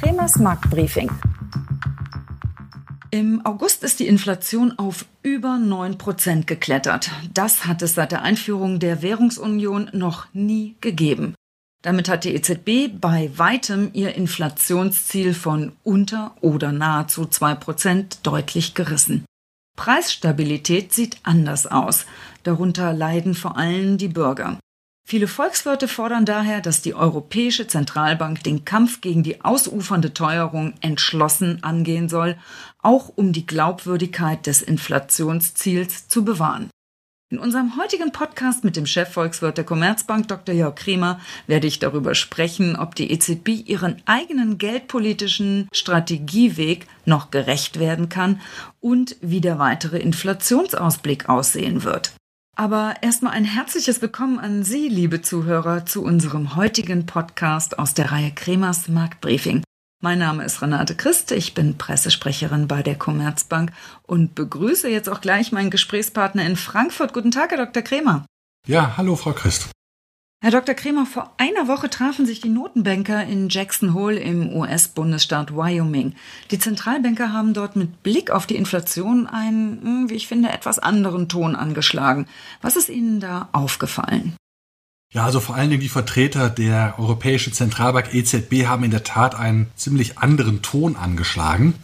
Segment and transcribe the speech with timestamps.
[0.00, 1.10] Kremers Marktbriefing.
[3.10, 7.10] Im August ist die Inflation auf über 9 Prozent geklettert.
[7.34, 11.34] Das hat es seit der Einführung der Währungsunion noch nie gegeben.
[11.82, 18.72] Damit hat die EZB bei weitem ihr Inflationsziel von unter oder nahezu 2 Prozent deutlich
[18.74, 19.26] gerissen.
[19.76, 22.06] Preisstabilität sieht anders aus.
[22.42, 24.58] Darunter leiden vor allem die Bürger.
[25.10, 31.64] Viele Volkswirte fordern daher, dass die Europäische Zentralbank den Kampf gegen die ausufernde Teuerung entschlossen
[31.64, 32.36] angehen soll,
[32.80, 36.70] auch um die Glaubwürdigkeit des Inflationsziels zu bewahren.
[37.28, 40.54] In unserem heutigen Podcast mit dem Chefvolkswirt der Commerzbank Dr.
[40.54, 41.18] Jörg Kremer
[41.48, 48.40] werde ich darüber sprechen, ob die EZB ihren eigenen geldpolitischen Strategieweg noch gerecht werden kann
[48.78, 52.12] und wie der weitere Inflationsausblick aussehen wird.
[52.60, 58.12] Aber erstmal ein herzliches Willkommen an Sie, liebe Zuhörer, zu unserem heutigen Podcast aus der
[58.12, 59.64] Reihe Kremers Marktbriefing.
[60.02, 65.22] Mein Name ist Renate Christ, ich bin Pressesprecherin bei der Commerzbank und begrüße jetzt auch
[65.22, 67.14] gleich meinen Gesprächspartner in Frankfurt.
[67.14, 67.82] Guten Tag, Herr Dr.
[67.82, 68.26] Kremer.
[68.66, 69.70] Ja, hallo, Frau Christ.
[70.42, 70.74] Herr Dr.
[70.74, 76.14] Kremer, vor einer Woche trafen sich die Notenbanker in Jackson Hole im US-Bundesstaat Wyoming.
[76.50, 80.78] Die Zentralbanker haben dort mit Blick auf die Inflation einen, hm, wie ich finde, etwas
[80.78, 82.26] anderen Ton angeschlagen.
[82.62, 84.34] Was ist Ihnen da aufgefallen?
[85.12, 89.34] Ja, also vor allen Dingen die Vertreter der Europäischen Zentralbank EZB haben in der Tat
[89.34, 91.74] einen ziemlich anderen Ton angeschlagen.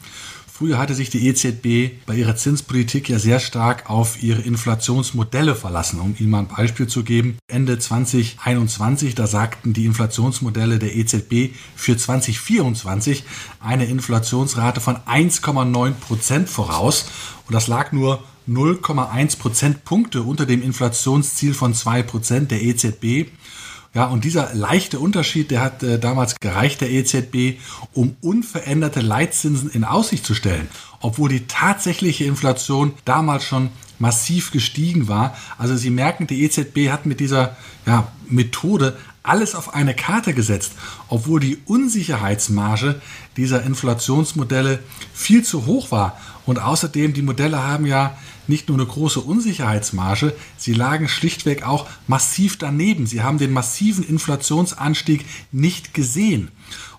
[0.59, 6.01] Früher hatte sich die EZB bei ihrer Zinspolitik ja sehr stark auf ihre Inflationsmodelle verlassen.
[6.01, 11.55] Um Ihnen mal ein Beispiel zu geben, Ende 2021, da sagten die Inflationsmodelle der EZB
[11.75, 13.25] für 2024
[13.61, 17.05] eine Inflationsrate von 1,9 Prozent voraus.
[17.47, 23.27] Und das lag nur 0,1 Prozentpunkte unter dem Inflationsziel von 2 Prozent der EZB.
[23.95, 27.59] Ja, und dieser leichte Unterschied, der hat äh, damals gereicht der EZB,
[27.95, 30.69] um unveränderte Leitzinsen in Aussicht zu stellen,
[31.01, 35.37] obwohl die tatsächliche Inflation damals schon massiv gestiegen war.
[35.59, 38.97] Also Sie merken, die EZB hat mit dieser ja, Methode
[39.29, 40.73] alles auf eine Karte gesetzt,
[41.09, 43.01] obwohl die Unsicherheitsmarge
[43.37, 44.81] dieser Inflationsmodelle
[45.13, 46.19] viel zu hoch war.
[46.47, 48.17] Und außerdem, die Modelle haben ja
[48.47, 53.07] nicht nur eine große Unsicherheitsmarge, sie lagen schlichtweg auch massiv daneben.
[53.07, 56.51] Sie haben den massiven Inflationsanstieg nicht gesehen.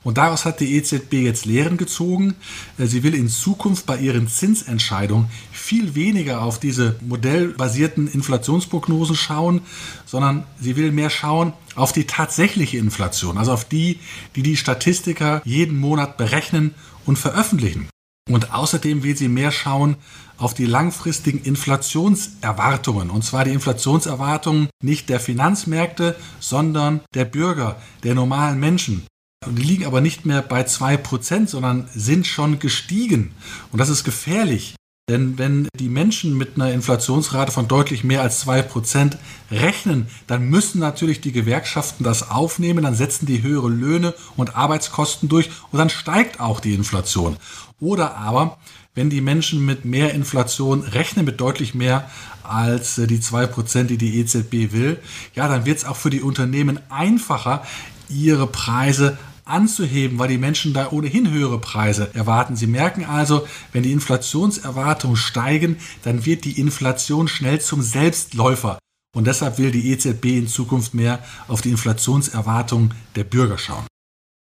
[0.04, 2.36] Und daraus hat die EZB jetzt Lehren gezogen.
[2.78, 9.62] Äh, sie will in Zukunft bei ihren Zinsentscheidungen viel weniger auf diese modellbasierten Inflationsprognosen schauen,
[10.06, 14.00] sondern sie will mehr schauen auf die tatsächliche Inflation, also auf die,
[14.36, 16.74] die die Statistiker jeden Monat berechnen
[17.06, 17.90] und veröffentlichen.
[18.30, 19.96] Und außerdem will sie mehr schauen
[20.38, 23.10] auf die langfristigen Inflationserwartungen.
[23.10, 29.06] Und zwar die Inflationserwartungen nicht der Finanzmärkte, sondern der Bürger, der normalen Menschen.
[29.46, 33.34] Die liegen aber nicht mehr bei 2%, sondern sind schon gestiegen.
[33.72, 34.76] Und das ist gefährlich.
[35.10, 39.16] Denn wenn die Menschen mit einer Inflationsrate von deutlich mehr als 2%
[39.50, 45.30] rechnen, dann müssen natürlich die Gewerkschaften das aufnehmen, dann setzen die höhere Löhne und Arbeitskosten
[45.30, 47.38] durch und dann steigt auch die Inflation.
[47.80, 48.58] Oder aber,
[48.96, 52.10] wenn die Menschen mit mehr Inflation rechnen, mit deutlich mehr
[52.44, 55.00] als die 2%, die die EZB will,
[55.36, 57.64] ja, dann wird es auch für die Unternehmen einfacher,
[58.10, 62.56] ihre Preise anzuheben, weil die Menschen da ohnehin höhere Preise erwarten.
[62.56, 68.80] Sie merken also, wenn die Inflationserwartungen steigen, dann wird die Inflation schnell zum Selbstläufer.
[69.16, 73.88] Und deshalb will die EZB in Zukunft mehr auf die Inflationserwartungen der Bürger schauen.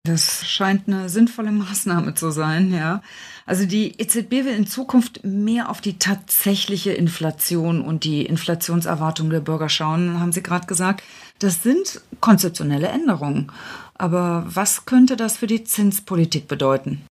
[0.07, 3.01] Das scheint eine sinnvolle Maßnahme zu sein, ja.
[3.47, 9.41] Also die EZB will in Zukunft mehr auf die tatsächliche Inflation und die Inflationserwartung der
[9.41, 11.03] Bürger schauen, haben Sie gerade gesagt.
[11.39, 13.51] Das sind konzeptionelle Änderungen.
[13.95, 17.03] Aber was könnte das für die Zinspolitik bedeuten?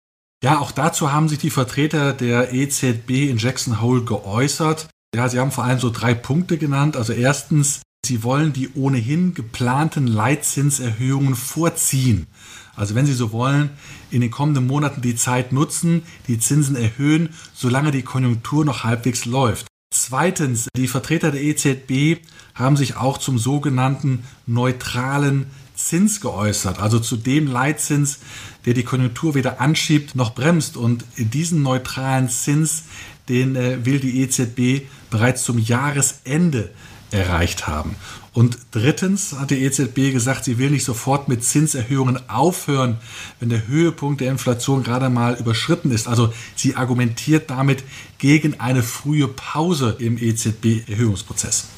[0.44, 4.88] Ja, auch dazu haben sich die Vertreter der EZB in Jackson Hole geäußert.
[5.14, 6.96] Ja, sie haben vor allem so drei Punkte genannt.
[6.96, 12.26] Also erstens, sie wollen die ohnehin geplanten Leitzinserhöhungen vorziehen.
[12.74, 13.70] Also wenn Sie so wollen,
[14.10, 19.24] in den kommenden Monaten die Zeit nutzen, die Zinsen erhöhen, solange die Konjunktur noch halbwegs
[19.24, 19.66] läuft.
[19.92, 22.22] Zweitens, die Vertreter der EZB
[22.54, 28.20] haben sich auch zum sogenannten neutralen Zins geäußert, also zu dem Leitzins,
[28.64, 30.76] der die Konjunktur weder anschiebt noch bremst.
[30.76, 32.84] Und diesen neutralen Zins,
[33.28, 36.70] den äh, will die EZB bereits zum Jahresende
[37.10, 37.96] erreicht haben.
[38.34, 42.98] Und drittens hat die EZB gesagt, sie will nicht sofort mit Zinserhöhungen aufhören,
[43.40, 46.08] wenn der Höhepunkt der Inflation gerade mal überschritten ist.
[46.08, 47.84] Also sie argumentiert damit
[48.18, 51.68] gegen eine frühe Pause im EZB-Erhöhungsprozess.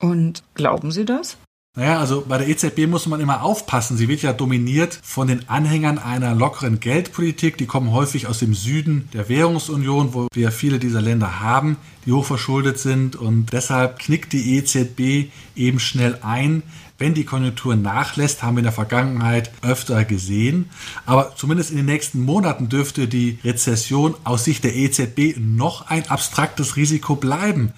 [0.00, 1.36] Und glauben Sie das?
[1.74, 3.96] Naja, also bei der EZB muss man immer aufpassen.
[3.96, 7.56] Sie wird ja dominiert von den Anhängern einer lockeren Geldpolitik.
[7.56, 12.12] Die kommen häufig aus dem Süden der Währungsunion, wo wir viele dieser Länder haben, die
[12.12, 13.16] hochverschuldet sind.
[13.16, 16.62] Und deshalb knickt die EZB eben schnell ein,
[16.98, 20.68] wenn die Konjunktur nachlässt, haben wir in der Vergangenheit öfter gesehen.
[21.06, 26.08] Aber zumindest in den nächsten Monaten dürfte die Rezession aus Sicht der EZB noch ein
[26.10, 27.72] abstraktes Risiko bleiben.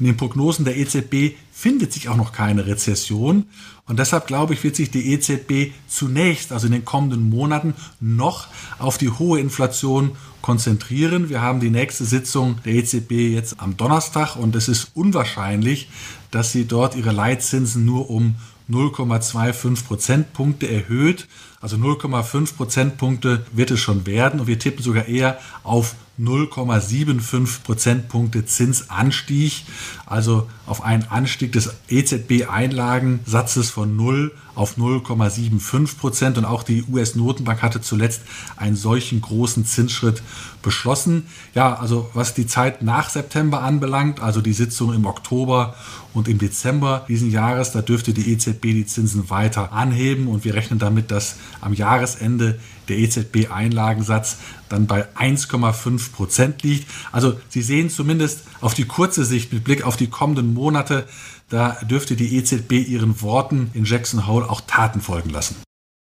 [0.00, 3.44] In den Prognosen der EZB findet sich auch noch keine Rezession.
[3.86, 8.48] Und deshalb glaube ich, wird sich die EZB zunächst, also in den kommenden Monaten, noch
[8.78, 11.28] auf die hohe Inflation konzentrieren.
[11.28, 15.90] Wir haben die nächste Sitzung der EZB jetzt am Donnerstag und es ist unwahrscheinlich,
[16.30, 18.36] dass sie dort ihre Leitzinsen nur um
[18.70, 21.28] 0,25 Prozentpunkte erhöht.
[21.60, 28.44] Also 0,5 Prozentpunkte wird es schon werden und wir tippen sogar eher auf 0,75 Prozentpunkte
[28.44, 29.64] Zinsanstieg,
[30.06, 36.36] also auf einen Anstieg des EZB-Einlagensatzes von 0 auf 0,75 Prozent.
[36.36, 38.20] Und auch die US-Notenbank hatte zuletzt
[38.58, 40.22] einen solchen großen Zinsschritt
[40.60, 41.26] beschlossen.
[41.54, 45.74] Ja, also was die Zeit nach September anbelangt, also die Sitzung im Oktober
[46.12, 50.52] und im Dezember diesen Jahres, da dürfte die EZB die Zinsen weiter anheben und wir
[50.52, 52.60] rechnen damit, dass am Jahresende
[52.90, 56.86] der EZB-Einlagensatz dann bei 1,5 Prozent liegt.
[57.12, 61.06] Also Sie sehen zumindest auf die kurze Sicht mit Blick auf die kommenden Monate,
[61.50, 65.56] da dürfte die EZB ihren Worten in Jackson Hole auch Taten folgen lassen.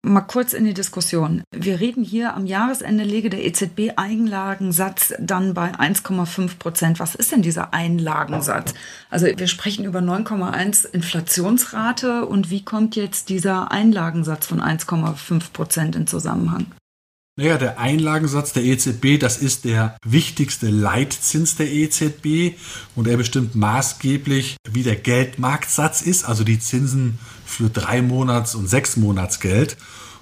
[0.03, 1.43] Mal kurz in die Diskussion.
[1.55, 6.99] Wir reden hier am Jahresende lege der EZB-Einlagensatz dann bei 1,5 Prozent.
[6.99, 8.73] Was ist denn dieser Einlagensatz?
[9.11, 15.95] Also wir sprechen über 9,1 Inflationsrate und wie kommt jetzt dieser Einlagensatz von 1,5 Prozent
[15.95, 16.65] in Zusammenhang?
[17.41, 22.55] Naja, der Einlagensatz der EZB, das ist der wichtigste Leitzins der EZB
[22.95, 28.69] und er bestimmt maßgeblich, wie der Geldmarktsatz ist, also die Zinsen für drei Monats- und
[28.69, 29.75] sechs Monatsgeld.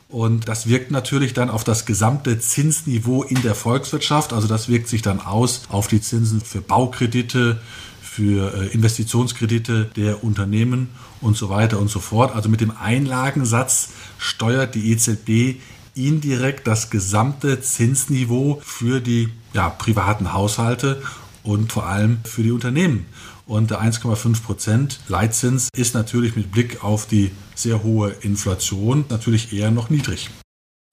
[0.07, 4.31] Und das wirkt natürlich dann auf das gesamte Zinsniveau in der Volkswirtschaft.
[4.31, 7.59] Also das wirkt sich dann aus auf die Zinsen für Baukredite,
[8.01, 10.87] für äh, Investitionskredite der Unternehmen
[11.19, 12.33] und so weiter und so fort.
[12.33, 15.59] Also mit dem Einlagensatz steuert die EZB
[15.95, 21.01] indirekt das gesamte Zinsniveau für die ja, privaten Haushalte
[21.43, 23.05] und vor allem für die Unternehmen.
[23.45, 29.53] Und der 1,5 Prozent Leitzins ist natürlich mit Blick auf die sehr hohe Inflation natürlich
[29.53, 30.29] eher noch niedrig.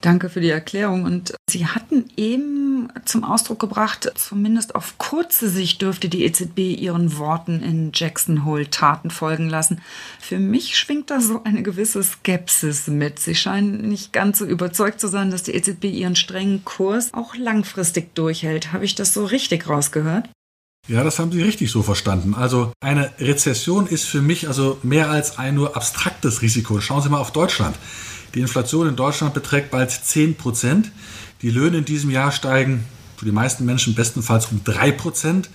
[0.01, 1.03] Danke für die Erklärung.
[1.03, 2.56] Und Sie hatten eben
[3.05, 8.69] zum Ausdruck gebracht, zumindest auf kurze Sicht dürfte die EZB ihren Worten in Jackson Hole
[8.69, 9.81] Taten folgen lassen.
[10.19, 13.19] Für mich schwingt da so eine gewisse Skepsis mit.
[13.19, 17.35] Sie scheinen nicht ganz so überzeugt zu sein, dass die EZB ihren strengen Kurs auch
[17.35, 18.73] langfristig durchhält.
[18.73, 20.29] Habe ich das so richtig rausgehört?
[20.87, 22.33] Ja, das haben Sie richtig so verstanden.
[22.33, 26.79] Also eine Rezession ist für mich also mehr als ein nur abstraktes Risiko.
[26.79, 27.75] Schauen Sie mal auf Deutschland.
[28.33, 30.91] Die Inflation in Deutschland beträgt bald 10 Prozent.
[31.41, 32.85] Die Löhne in diesem Jahr steigen
[33.17, 35.49] für die meisten Menschen bestenfalls um 3 Prozent.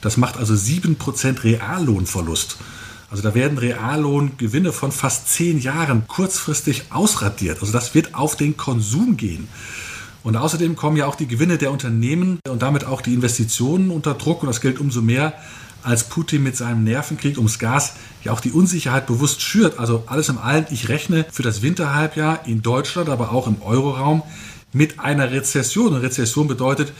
[0.00, 2.56] Das macht also 7 Prozent Reallohnverlust.
[3.10, 7.58] Also da werden Reallohngewinne von fast 10 Jahren kurzfristig ausradiert.
[7.60, 9.48] Also das wird auf den Konsum gehen.
[10.22, 14.14] Und außerdem kommen ja auch die Gewinne der Unternehmen und damit auch die Investitionen unter
[14.14, 14.42] Druck.
[14.42, 15.34] Und das gilt umso mehr,
[15.82, 17.94] als Putin mit seinem Nervenkrieg ums Gas
[18.24, 19.78] ja auch die Unsicherheit bewusst schürt.
[19.78, 24.22] Also alles im Allen, ich rechne für das Winterhalbjahr in Deutschland, aber auch im Euroraum
[24.72, 25.94] mit einer Rezession.
[25.94, 26.92] Eine Rezession bedeutet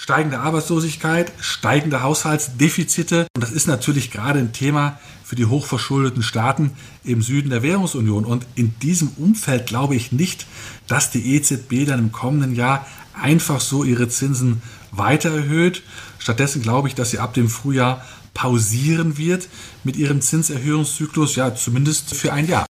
[0.00, 3.26] steigende Arbeitslosigkeit, steigende Haushaltsdefizite.
[3.34, 6.70] Und das ist natürlich gerade ein Thema für die hochverschuldeten Staaten
[7.02, 8.24] im Süden der Währungsunion.
[8.24, 10.46] Und in diesem Umfeld glaube ich nicht,
[10.86, 14.62] dass die EZB dann im kommenden Jahr einfach so ihre Zinsen
[14.92, 15.82] weiter erhöht.
[16.20, 19.48] Stattdessen glaube ich, dass sie ab dem Frühjahr pausieren wird
[19.82, 22.67] mit ihrem Zinserhöhungszyklus, ja zumindest für ein Jahr.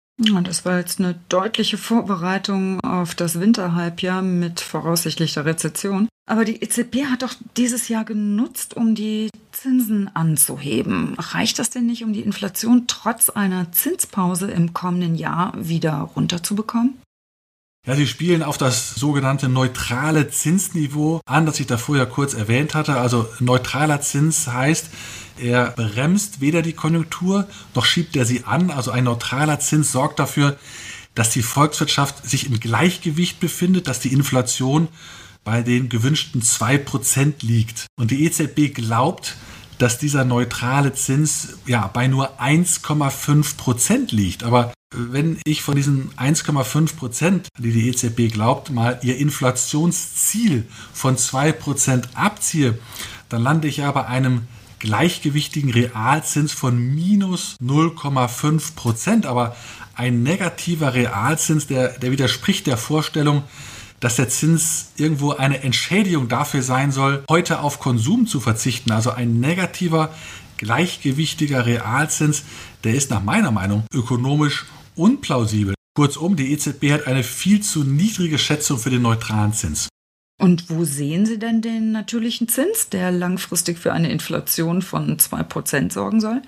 [0.43, 6.07] Das war jetzt eine deutliche Vorbereitung auf das Winterhalbjahr mit voraussichtlicher Rezession.
[6.29, 11.15] Aber die EZB hat doch dieses Jahr genutzt, um die Zinsen anzuheben.
[11.17, 17.01] Reicht das denn nicht, um die Inflation trotz einer Zinspause im kommenden Jahr wieder runterzubekommen?
[17.87, 22.75] Ja, sie spielen auf das sogenannte neutrale Zinsniveau an, das ich da vorher kurz erwähnt
[22.75, 22.97] hatte.
[22.97, 24.91] Also neutraler Zins heißt,
[25.39, 28.69] er bremst weder die Konjunktur noch schiebt er sie an.
[28.69, 30.57] Also ein neutraler Zins sorgt dafür,
[31.15, 34.87] dass die Volkswirtschaft sich im Gleichgewicht befindet, dass die Inflation
[35.43, 37.87] bei den gewünschten 2% liegt.
[37.97, 39.37] Und die EZB glaubt,
[39.79, 44.43] dass dieser neutrale Zins ja bei nur 1,5 Prozent liegt.
[44.43, 51.17] Aber wenn ich von diesen 1,5 Prozent, die die EZB glaubt, mal ihr Inflationsziel von
[51.17, 52.77] 2 Prozent abziehe,
[53.29, 54.41] dann lande ich ja bei einem
[54.79, 59.25] gleichgewichtigen Realzins von minus 0,5 Prozent.
[59.25, 59.55] Aber
[59.95, 63.43] ein negativer Realzins, der, der widerspricht der Vorstellung,
[64.01, 68.91] dass der Zins irgendwo eine Entschädigung dafür sein soll, heute auf Konsum zu verzichten.
[68.91, 70.09] Also ein negativer,
[70.57, 72.43] gleichgewichtiger Realzins,
[72.83, 75.75] der ist nach meiner Meinung ökonomisch unplausibel.
[75.95, 79.89] Kurzum, die EZB hat eine viel zu niedrige Schätzung für den neutralen Zins.
[80.41, 85.91] Und wo sehen Sie denn den natürlichen Zins, der langfristig für eine Inflation von 2%
[85.91, 86.41] sorgen soll?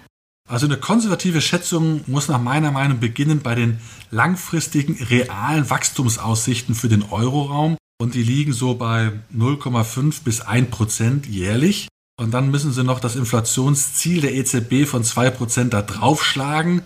[0.50, 3.80] Also eine konservative Schätzung muss nach meiner Meinung beginnen bei den
[4.12, 11.28] langfristigen realen Wachstumsaussichten für den Euroraum und die liegen so bei 0,5 bis 1 Prozent
[11.28, 11.88] jährlich.
[12.20, 16.82] Und dann müssen sie noch das Inflationsziel der EZB von 2 Prozent da draufschlagen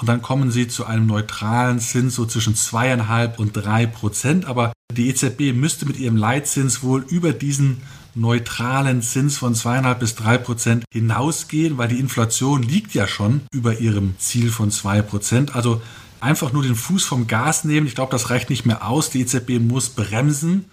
[0.00, 4.46] und dann kommen sie zu einem neutralen Zins so zwischen zweieinhalb und drei Prozent.
[4.46, 7.82] Aber die EZB müsste mit ihrem Leitzins wohl über diesen
[8.14, 13.78] neutralen Zins von zweieinhalb bis drei Prozent hinausgehen, weil die Inflation liegt ja schon über
[13.78, 15.54] ihrem Ziel von zwei Prozent.
[15.54, 15.80] Also
[16.20, 17.86] einfach nur den Fuß vom Gas nehmen.
[17.86, 19.10] Ich glaube, das reicht nicht mehr aus.
[19.10, 20.66] Die EZB muss bremsen.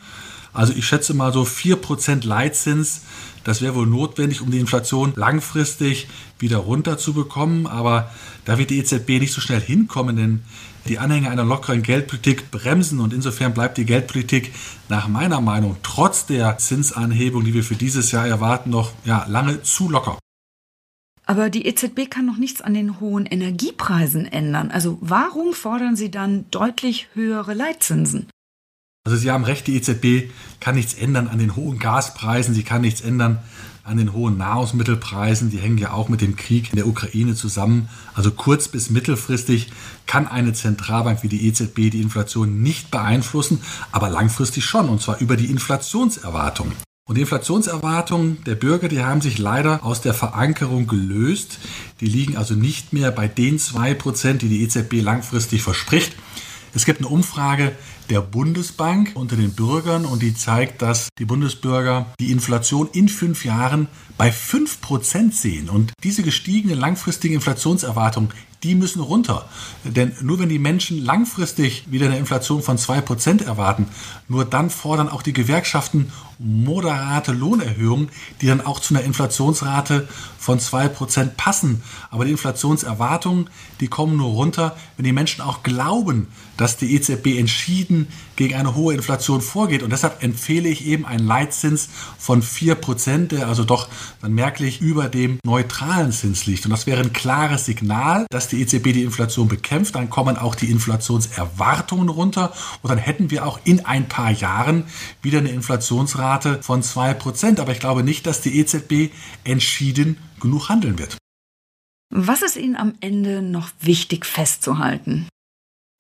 [0.54, 3.02] Also ich schätze mal so 4% Leitzins,
[3.44, 7.66] das wäre wohl notwendig, um die Inflation langfristig wieder runterzubekommen.
[7.66, 8.12] Aber
[8.44, 10.42] da wird die EZB nicht so schnell hinkommen, denn
[10.88, 14.54] die Anhänger einer lockeren Geldpolitik bremsen und insofern bleibt die Geldpolitik
[14.90, 19.62] nach meiner Meinung trotz der Zinsanhebung, die wir für dieses Jahr erwarten, noch ja, lange
[19.64, 20.18] zu locker.
[21.26, 24.72] Aber die EZB kann noch nichts an den hohen Energiepreisen ändern.
[24.72, 28.28] Also warum fordern Sie dann deutlich höhere Leitzinsen?
[29.08, 32.82] Also Sie haben recht, die EZB kann nichts ändern an den hohen Gaspreisen, sie kann
[32.82, 33.40] nichts ändern
[33.86, 37.88] an den hohen Nahrungsmittelpreisen, die hängen ja auch mit dem Krieg in der Ukraine zusammen.
[38.16, 39.72] Also kurz bis mittelfristig
[40.08, 43.62] kann eine Zentralbank wie die EZB die Inflation nicht beeinflussen,
[43.94, 46.74] aber langfristig schon, und zwar über die Inflationserwartung.
[47.06, 51.60] Und die Inflationserwartungen der Bürger, die haben sich leider aus der Verankerung gelöst.
[52.02, 56.18] Die liegen also nicht mehr bei den 2%, die die EZB langfristig verspricht.
[56.74, 57.72] Es gibt eine Umfrage
[58.10, 63.46] der Bundesbank unter den Bürgern und die zeigt, dass die Bundesbürger die Inflation in fünf
[63.46, 63.88] Jahren
[64.18, 65.70] bei fünf Prozent sehen.
[65.70, 68.30] Und diese gestiegene langfristige Inflationserwartung,
[68.64, 69.48] die müssen runter.
[69.84, 73.88] Denn nur wenn die Menschen langfristig wieder eine Inflation von 2% erwarten,
[74.28, 78.10] nur dann fordern auch die Gewerkschaften moderate Lohnerhöhungen,
[78.42, 81.82] die dann auch zu einer Inflationsrate von 2% passen.
[82.10, 87.38] Aber die Inflationserwartungen, die kommen nur runter, wenn die Menschen auch glauben, dass die EZB
[87.38, 89.84] entschieden gegen eine hohe Inflation vorgeht.
[89.84, 93.88] Und deshalb empfehle ich eben einen Leitzins von 4%, der also doch
[94.22, 96.66] dann merklich über dem neutralen Zins liegt.
[96.66, 99.96] Und das wäre ein klares Signal, dass die EZB die Inflation bekämpft.
[99.96, 102.54] Dann kommen auch die Inflationserwartungen runter.
[102.82, 104.86] Und dann hätten wir auch in ein paar Jahren
[105.22, 106.27] wieder eine Inflationsrate
[106.62, 107.60] von 2%.
[107.60, 109.12] Aber ich glaube nicht, dass die EZB
[109.44, 111.18] entschieden genug handeln wird.
[112.10, 115.28] Was ist Ihnen am Ende noch wichtig festzuhalten?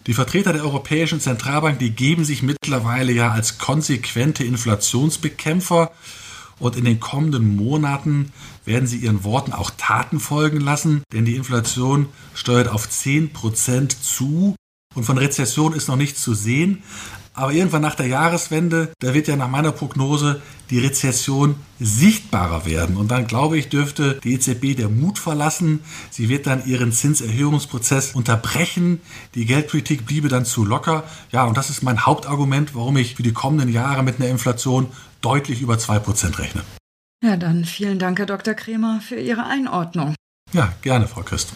[0.05, 5.91] Die Vertreter der Europäischen Zentralbank, die geben sich mittlerweile ja als konsequente Inflationsbekämpfer
[6.59, 8.31] und in den kommenden Monaten
[8.63, 14.55] werden sie ihren Worten auch Taten folgen lassen, denn die Inflation steuert auf 10% zu
[14.95, 16.83] und von Rezession ist noch nichts zu sehen.
[17.37, 20.41] Aber irgendwann nach der Jahreswende, da wird ja nach meiner Prognose
[20.71, 22.97] die Rezession sichtbarer werden.
[22.97, 25.81] Und dann glaube ich, dürfte die EZB der Mut verlassen.
[26.09, 29.01] Sie wird dann ihren Zinserhöhungsprozess unterbrechen.
[29.35, 31.03] Die Geldpolitik bliebe dann zu locker.
[31.31, 34.87] Ja, und das ist mein Hauptargument, warum ich für die kommenden Jahre mit einer Inflation
[35.21, 36.63] deutlich über 2% rechne.
[37.23, 38.55] Ja, dann vielen Dank, Herr Dr.
[38.55, 40.15] Kremer, für Ihre Einordnung.
[40.53, 41.53] Ja, gerne, Frau Christ.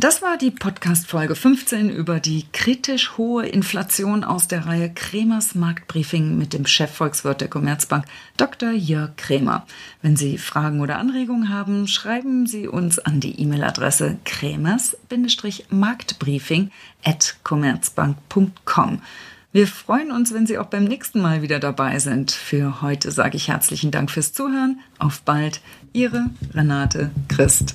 [0.00, 6.38] Das war die Podcast-Folge 15 über die kritisch hohe Inflation aus der Reihe Kremers Marktbriefing
[6.38, 8.04] mit dem Chefvolkswirt der Commerzbank,
[8.36, 8.70] Dr.
[8.70, 9.66] Jörg Kremer.
[10.00, 16.70] Wenn Sie Fragen oder Anregungen haben, schreiben Sie uns an die E-Mail-Adresse kremers-marktbriefing
[17.02, 19.02] at commerzbank.com.
[19.50, 22.30] Wir freuen uns, wenn Sie auch beim nächsten Mal wieder dabei sind.
[22.30, 24.78] Für heute sage ich herzlichen Dank fürs Zuhören.
[25.00, 25.60] Auf bald,
[25.92, 27.74] Ihre Renate Christ.